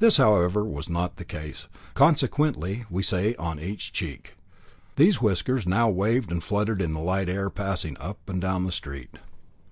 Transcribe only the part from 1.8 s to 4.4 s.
consequently we say on each cheek.